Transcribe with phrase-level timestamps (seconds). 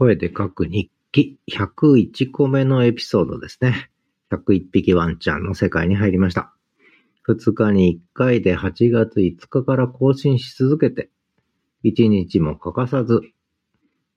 [0.00, 3.90] 声で書く日記101個目のエピソードですね。
[4.32, 6.54] 101匹ワンちゃんの世界に入りました。
[7.28, 11.10] 2日に1回で8月5日から更新し続けて、
[11.84, 13.20] 1日も欠かさず、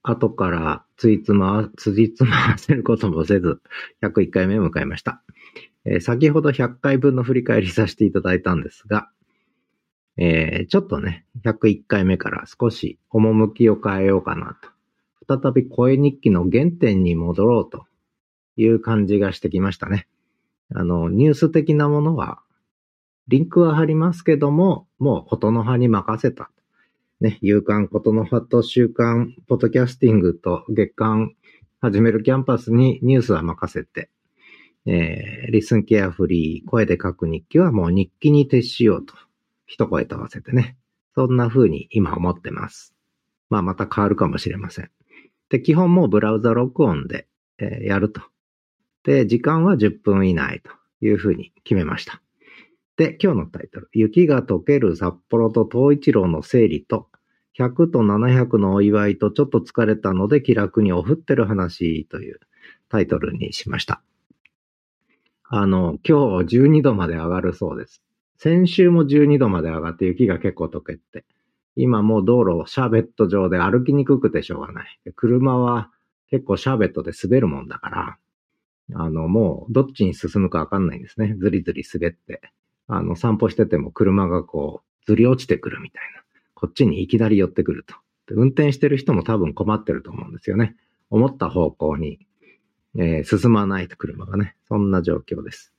[0.04, 3.60] 後からついつま、つじつまわせることもせず、
[4.02, 5.22] 101回目を迎えました。
[5.84, 9.10] えー、先ほど100回分の振り返りさせていただいたんですが、
[10.16, 14.73] えー、ちょっとね、101回目から少し趣を変えようかなと。
[15.28, 17.86] 再び声日記の原点に戻ろうと
[18.56, 20.08] いう感じがしてきましたね。
[20.74, 22.42] あの、ニュース的なものは、
[23.28, 26.52] リンクは貼りますけども、もうことの葉に任せた。
[27.22, 31.36] ね、夕刊ことの葉と週刊ポッドキャスティングと月刊
[31.80, 34.10] 始めるキャンパスにニュースは任せて、
[34.86, 39.14] えー、リスンケアフリー、声で書く日記はもう日記に徹しようと。
[39.66, 40.76] 一声と合わせてね。
[41.16, 42.94] そんな風に今思ってます。
[43.50, 44.92] まあまた変わるかもしれません。
[45.54, 47.28] で、基本もうブラウザ録音で、
[47.60, 48.22] え、やると。
[49.04, 50.72] で、時間は10分以内と
[51.06, 52.24] いう風に決めました。
[52.98, 53.88] で、今日のタイトル。
[53.94, 57.08] 雪が溶ける札幌と東一郎の整理と、
[57.60, 62.40] 100と700のお祝いとちょっと疲れたので気楽におふってる話という
[62.90, 64.02] タイトルにしました。
[65.44, 68.02] あの、今日12度まで上がるそうです。
[68.40, 71.26] 先週も12度まで上がって雪が結構溶けて、
[71.76, 75.00] 今もう道路シャーベット上で歩きにくくてしょうがない。
[75.16, 75.90] 車は
[76.30, 78.18] 結構シャーベットで滑るもんだから、
[78.96, 81.36] あの、もうどっちに進むかわかんないんですね。
[81.40, 82.42] ずりずり滑って。
[82.88, 86.24] あの、散歩してても車がこう、ずり落ちてくるみたいな。
[86.54, 87.96] こっちにいきなり寄ってくると。
[88.30, 90.76] 運転してる人も多分困ってると思うんですよね。
[91.10, 92.20] 思った方向に、
[92.96, 94.56] えー、進まないと車がね。
[94.68, 95.73] そんな状況です。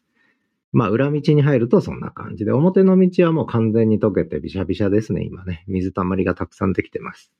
[0.75, 5.65] まあ、裏道に入るとそんな感じで、表の道はもう完全に溶けてびしゃびしゃですね、今ね。
[5.69, 7.33] 水たまりがたくさんできてます。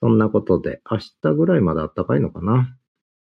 [0.00, 2.76] そんなことで、明日ぐらいまで暖かいのかな。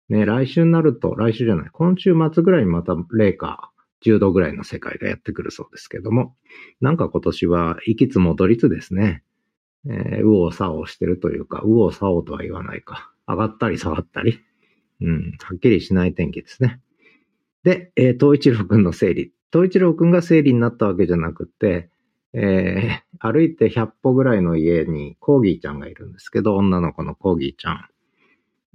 [0.08, 3.72] ね、来週になると、来週じゃない、今週末ぐらいにまた零下
[4.04, 6.36] 10度ぐらいの世界がやってくるそうですけども、
[6.80, 9.24] なんか今年は行きつ戻りつですね。
[9.86, 13.12] えー、右往左往してるというか、右往左往とは言わないか。
[13.26, 14.38] 上がったり下がったり。
[15.00, 16.80] うん、はっきりしない天気ですね。
[17.64, 19.32] で、えー、東一郎くんの整理。
[19.52, 21.90] 東一郎くんが生理になったわけじゃなくて、
[22.34, 27.88] えー、歩いて100歩ぐらいの家にコーギーちゃんがいるんですけど、女の子のコーギーちゃん。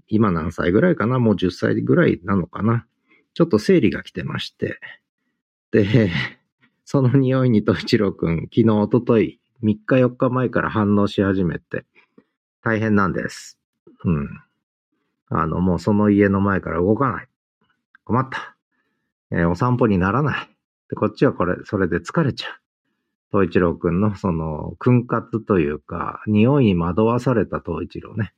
[0.07, 1.19] 今何歳ぐらいかな？
[1.19, 2.85] もう10歳ぐらいなのかな？
[3.33, 4.79] ちょっと生理が来てまして。
[5.71, 6.11] で、
[6.85, 11.85] その匂いに東一郎くん、昨日、おととい、3日4日前から反応し始めて、
[12.63, 13.59] 大変なんです。
[14.03, 14.29] うん。
[15.29, 17.27] あの、もうその家の前から動かない。
[18.03, 18.55] 困った。
[19.31, 20.52] えー、お散歩にならない。
[20.93, 22.53] で、こっちはこれ、それで疲れちゃう。
[23.31, 28.31] 東一郎くんのその、訓活というか、匂いに惑わされた東一郎ね。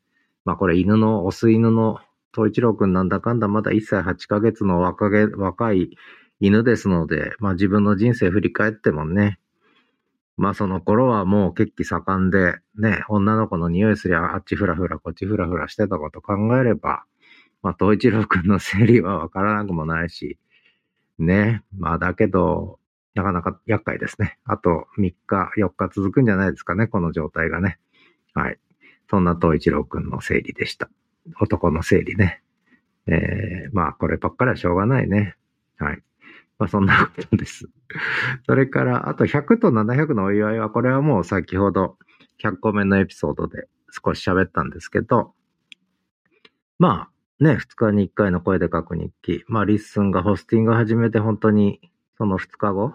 [0.46, 2.00] まあこれ犬の、オス犬の
[2.34, 5.98] 東一郎くんなんだかんだまだ1歳8ヶ月の若げ若い
[6.40, 9.38] 犬ですので、まあ自分の人生振り返ってもね、
[10.38, 17.04] まあその頃はもう血気盛んで、ね、女の子の匂いすりゃあっちふらふらこっちふらふらしてたこと考えれば、
[17.62, 20.38] まあ東一郎くんの生理はわからなくもないし、
[21.20, 21.64] ね。
[21.78, 22.80] まあだけど、
[23.14, 24.38] なかなか厄介ですね。
[24.46, 27.80] あと3日、4日続くんじゃないですかね、この状態がね。
[28.34, 28.60] はい。
[29.10, 30.90] そんな東一郎くんの整理でした。
[31.40, 32.42] 男の整理ね。
[33.08, 35.36] えー、まあこればっかりはしょうがないね。
[35.78, 36.04] はい。
[36.58, 37.70] まあそんなことです。
[38.46, 41.98] それから、あと100と700のお祝いは、これはもう先ほど
[42.42, 45.34] 100個目のエピソードで少し喋ったんですけど、
[46.78, 47.10] まあ、
[47.40, 49.44] ね、2日に1回の声で書く日記。
[49.48, 51.82] まあ、 LISTEN がホスティング始めて本当に
[52.18, 52.94] その2日後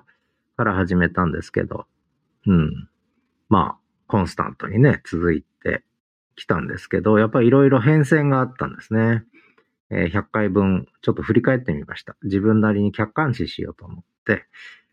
[0.56, 1.86] から始めたんですけど、
[2.46, 2.88] うん。
[3.48, 5.84] まあ、コンスタントにね、続いて
[6.36, 9.24] きたんですけど、やっぱりいろいろ変遷があったんですね。
[9.90, 12.16] えー、100回分、ちょっと振り返ってみました。
[12.22, 14.46] 自分なりに客観視しようと思って、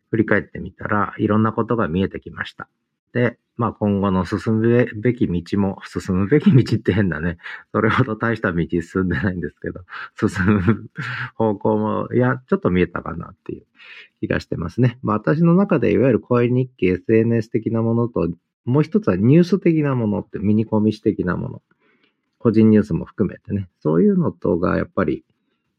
[0.09, 2.67] 振り返ってみたらいろんなことが見えてきました。
[3.17, 7.37] で、まあ今後の進むべき道も、進むべき道って変だね。
[7.73, 9.81] それほど大した道進んでないんですけど、
[10.15, 10.89] 進む
[11.33, 13.63] 方向も、いや、ちょっと見えたかなっていう
[14.21, 14.99] 気がしてますね。
[15.01, 18.29] まあ私の中でいわゆる声日記、SNS 的なものと、
[18.65, 21.61] もう一つはニュース的なものってミニコミ誌的なもの。
[22.37, 23.67] 個人ニュースも含めてね。
[23.79, 25.25] そういうのとがやっぱり、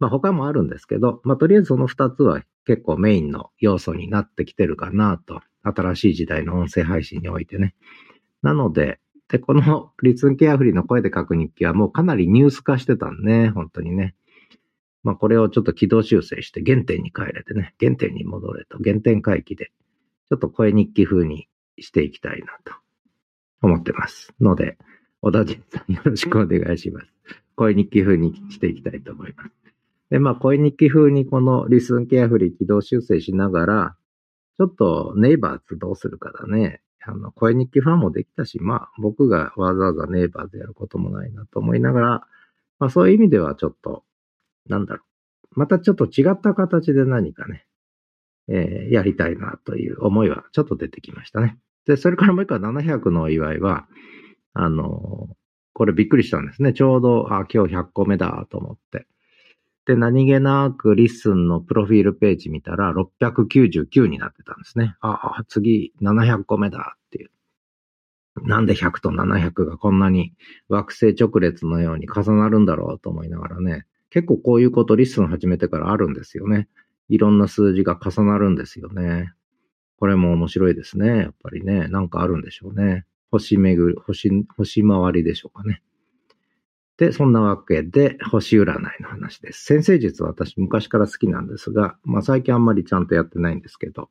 [0.00, 7.74] まあ他もあるんですけど、まあとりあえずその二つは結構メインの要素になってきてるかなと新しい時代の音声配信においてね。
[8.42, 14.14] なので、で、この リツンケアフリーの声で書く日記はもうかなりニュース化してたんね、本当にね。
[15.02, 19.70] まあこれをちょっと軌道修正して原点に帰れてね、原点に戻れと、原点回帰で、
[20.28, 22.74] ちょっと声日記風にしていきたいなと
[23.62, 24.34] 思ってます。
[24.40, 24.78] ので、
[25.20, 27.12] 小田人さんよろしくお願いします。
[27.56, 29.50] 声日記風にしていきたいと思います。
[30.10, 33.96] で、まあ、声日記風にこのリスンケアフリー起動修正しながら、
[34.58, 36.80] ちょっとネイバーズどうするかだね。
[37.00, 42.08] あの、声日記ファンもできたし、まあ、僕がわざわざネイバーズやることもないなと思いながら、
[42.80, 44.04] まあ、そういう意味ではちょっと、
[44.66, 45.02] なんだろ
[45.56, 45.60] う。
[45.60, 47.66] またちょっと違った形で何かね、
[48.48, 51.56] えー、やりたいなという思いはちょっと出てきましたね。
[51.86, 53.86] で、それからもう一個700のお祝いは、
[54.52, 55.36] あの、
[55.72, 56.72] これびっくりしたんですね。
[56.72, 59.06] ちょうど、あ、今日100個目だと思って。
[59.88, 64.94] で、何気なく LISTEN のプロフィールページ見たら699になってたんですね。
[65.00, 67.30] あ、あ次700個目だっていう。
[68.44, 70.34] なんで100と700がこんなに
[70.68, 73.86] 惑星直列のように重なるんだろうと思いながらね。
[74.10, 76.68] 結構こういうこと LISTEN 始めてからあるんですよね。
[77.08, 79.32] いろんな数字が重なるんですよね。
[79.98, 81.06] これも面白いですね。
[81.16, 81.88] やっぱりね。
[81.88, 83.06] なんかあるんでしょうね。
[83.30, 85.80] 星巡り、星、星回りでしょうかね。
[86.98, 89.64] で、そんなわけで、星占いの話です。
[89.64, 94.10] 先生術は私昔から好きなんですが、まあ最近あんまりちゃんとやってないんですけど、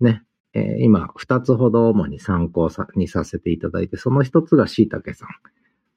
[0.00, 5.26] ね、えー、今二つほど主に参考にさせていただいて、その一つが椎茸さ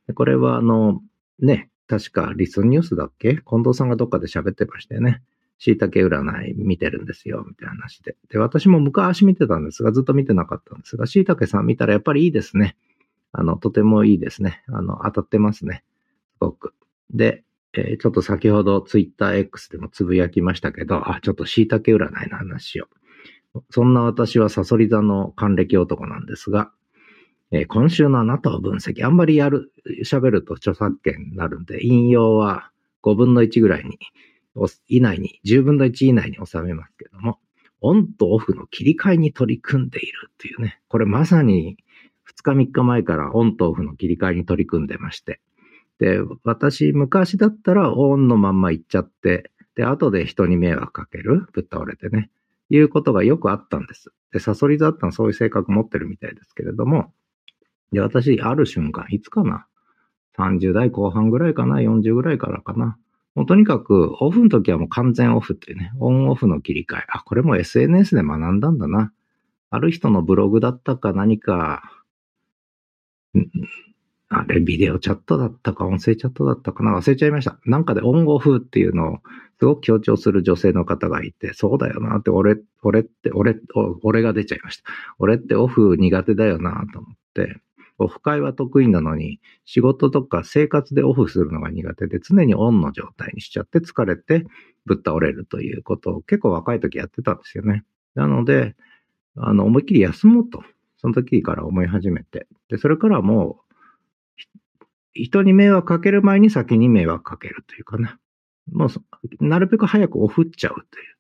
[0.07, 0.13] ん。
[0.13, 1.01] これはあの、
[1.39, 3.37] ね、確かリスニュースだっけ？
[3.37, 5.23] 近藤さんがどっかで喋ってましたよね。
[5.57, 8.15] 椎茸占い見てるんですよ、みたいな話で。
[8.29, 12.77] で、私も昔見てたんですが、ずっと見てなかったんですが、椎茸さん見たらやっぱりいいですね。
[13.31, 14.63] あの、とてもいいですね。
[14.67, 15.83] あの、当たってますね。
[17.11, 17.43] で、
[17.73, 22.87] えー、ちょっと先ほどツイッター X でもつぶやきましたけど、あ、ちょっと椎茸占いの話を。
[23.71, 26.71] そんな私はサソリ座の還暦男なんですが、
[27.51, 29.71] えー、今週のあなたを分析、あんまりやる、
[30.05, 32.71] 喋ると著作権になるんで、引用は
[33.03, 33.97] 5分の1ぐらいに、
[34.87, 37.39] 以内に、10分の1以内に収めますけども、
[37.81, 41.77] オンとオフの切り替えに取り組んでいるっていうね、これまさに
[42.37, 45.39] 2日3日前からオンとオフの切り替えに取り組んでまして、
[45.99, 52.29] で、私、昔だったらオンのまんま行っちゃって、で、後で人に迷惑かけるぶっ倒れてね。
[52.69, 54.11] いうことがよくあったんです。
[54.31, 57.13] で、サソリ座ってのはそういう性格持ってるみたいですけれども、
[57.91, 59.65] で、私、ある瞬間、いつかな
[60.37, 62.97] ?30 代後半ぐらいかな ?40 ぐらいからかな
[63.35, 67.05] もうとにかく、オフの時はもう完全オフっていうね、オンオフの切り替え。
[67.09, 69.11] あ、これも SNS で学んだんだな。
[69.71, 71.81] ある人のブログだったか何か、
[74.29, 77.59] あれ、ビデオチャットだったか、音声チャットだったかな忘れちゃいました。
[77.65, 79.17] なんかでオンオフっていうのを
[79.59, 83.59] すごく強調する女性の方がいて、そうだよなって、俺、俺って、俺、
[84.03, 84.83] 俺が出ちゃいました。
[85.17, 87.59] 俺ってオフ苦手だよなと思って、
[87.97, 94.45] オフ会は得意なのに、仕事とか生活でオフするのが苦手で、常にオンの状態にしちゃって疲れて
[94.85, 97.83] ぶっ倒れるということを結構若い時やってたんですよね。
[98.13, 98.75] なので、
[99.35, 100.63] あの、思いっきり休もうと。
[100.97, 102.47] その時から思い始めて。
[102.69, 103.68] で、それからもう、
[105.13, 108.19] 人に迷惑かける前に先に迷惑かけるというかな。
[108.71, 111.19] もう、なるべく早くオフっちゃうという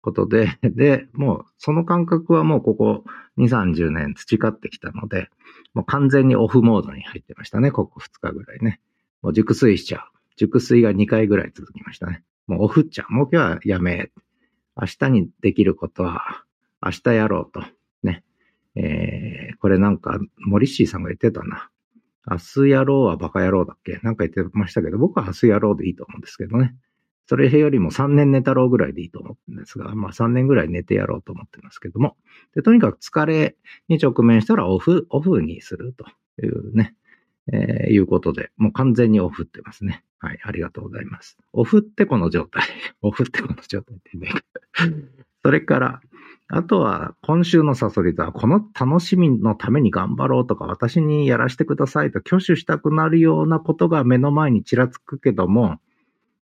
[0.00, 3.04] ことで、 で、もうその感覚はもうここ
[3.38, 5.28] 2、30年培ってきたので、
[5.74, 7.70] もう完全にオフモードに入ってましたね。
[7.70, 8.80] ここ2日ぐらいね。
[9.22, 10.18] もう熟睡しちゃう。
[10.36, 12.24] 熟睡が2回ぐらい続きましたね。
[12.46, 13.12] もうオフっちゃう。
[13.12, 14.10] もう今日はやめ。
[14.80, 16.44] 明日にできることは
[16.80, 17.64] 明日やろうと。
[18.02, 18.24] ね。
[18.76, 21.68] えー、これなんか、モリッシーさんが言ってたな。
[22.30, 24.00] 明日やろうはバカ野郎だっけ？
[24.02, 26.74] なんか言ってましたけど、僕は明日やろうでいいと思うんですけどね。
[27.26, 32.16] それよりも3年寝たろうぐらいでいいと思ってるんですが、まあ3年ぐらい寝てやろうと思ってますけども。
[32.54, 33.56] で、とにかく疲れ
[33.88, 36.06] に直面したらオフ、オフにすると
[36.42, 36.94] いうね、
[37.52, 40.04] えー、いうことで、もう完全にオフってますね。
[40.18, 41.36] はい、ありがとうございます。
[41.52, 42.62] オフってこの状態。
[43.02, 44.30] オフってこの状態ってね。
[45.42, 46.00] それから、
[46.50, 55.78] あとは、今週のサソリ座は、この楽しみのために頑張ろうとか、私にやらせてくださいと挙手したくなるようなことが目の前にちらつくけども、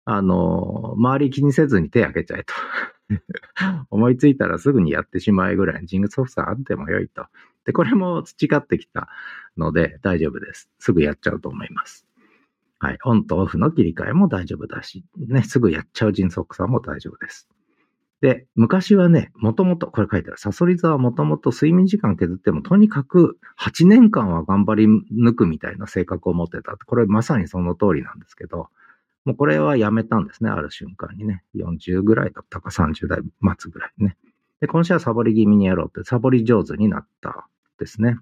[0.06, 2.54] あの、周り気にせずに手挙げちゃえと。
[3.90, 7.26] 思いついたらすぐにやってしまえぐらいジングソフトあっても良いと。
[7.66, 9.10] で、これも培ってきた
[9.58, 10.70] ので大丈夫です。
[10.78, 12.06] すぐやっちゃうと思います。
[12.80, 12.98] はい。
[13.06, 17.50] オンとオフの切り替えも大丈夫だし、ね、すぐやっちゃう迅速さも大丈夫です。
[18.26, 26.76] で、昔はね、もともと、これ書いてある、サソリ座はもともと睡眠時間削っても、とにかく8年間は頑張り抜くみたいな性格を持ってた。
[26.76, 28.70] これまさにその通りなんですけど、
[29.26, 31.44] もうこれはやめたんですね、ある瞬間にね。
[31.54, 33.20] 40ぐらいだったか30代
[33.60, 34.18] 末ぐらいね。
[34.60, 38.18] で、今週はサボり気味にやろうって、サボり上手になったですね。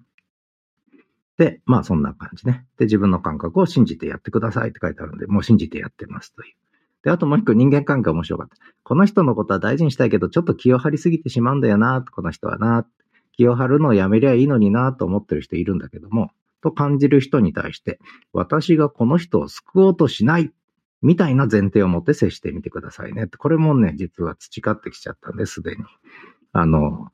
[1.38, 2.66] で、まあそんな感じね。
[2.78, 6.56] で、自分の感覚を信じてやってくださいって書いてあるんで、もう信じてやってますという。
[7.04, 8.56] で、あともう一個人間関係面白かった。
[8.84, 12.86] この人のことは大事にしたいけど、ちょっと気を張りすぎてしまうんだよな、この人はな。
[13.34, 16.32] 気を張るのをやめりゃいいのにな、と思ってる人いるんだけども、
[16.62, 18.00] と感じる人に対して、
[18.32, 20.52] 私がこの人を救おうとしない
[21.02, 23.28] みたいな前提を持って接してみてくださいね。
[23.28, 25.84] これもね、実は培ってきちゃったんです、すでに。
[26.54, 27.12] あの、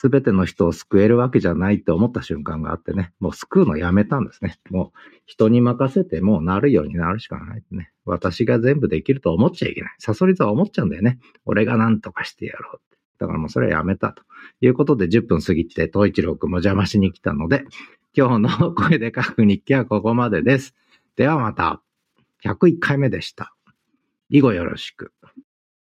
[0.00, 4.60] すべての人を救えるわけじゃないって思った瞬間があってね、もう救うのやめたんですね。
[4.70, 7.90] もう人に任せてもうなるようになるしかないね。
[8.04, 9.94] 私が全部できると思っちゃいけない。
[9.98, 11.18] サソリ座は思っちゃうんだよね。
[11.46, 12.98] 俺が何とかしてやろうって。
[13.18, 14.22] だからもうそれはやめたと
[14.60, 17.64] いうことで10分過ぎて、東一郎くんも邪魔しに来たので、
[18.16, 20.76] 今日の声で書く日記はここまでです。
[21.16, 21.82] ではまた、
[22.44, 23.52] 101回目でした。
[24.28, 25.12] 以後よろしく。